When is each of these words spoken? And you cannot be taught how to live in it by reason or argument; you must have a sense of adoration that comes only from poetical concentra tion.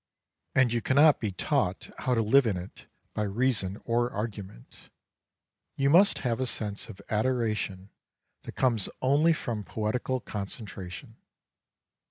And 0.55 0.73
you 0.73 0.81
cannot 0.81 1.19
be 1.19 1.31
taught 1.31 1.91
how 1.99 2.15
to 2.15 2.23
live 2.23 2.47
in 2.47 2.57
it 2.57 2.87
by 3.13 3.21
reason 3.21 3.79
or 3.85 4.11
argument; 4.11 4.89
you 5.75 5.91
must 5.91 6.19
have 6.25 6.39
a 6.39 6.47
sense 6.47 6.89
of 6.89 7.03
adoration 7.11 7.91
that 8.41 8.53
comes 8.55 8.89
only 9.03 9.31
from 9.31 9.63
poetical 9.63 10.19
concentra 10.19 10.89
tion. 10.89 11.17